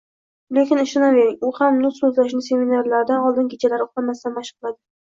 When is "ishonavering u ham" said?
0.83-1.77